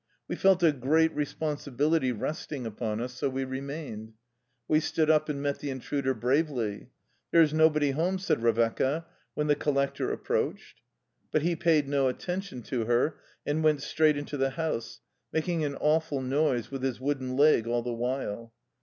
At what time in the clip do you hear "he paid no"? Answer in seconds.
11.43-12.09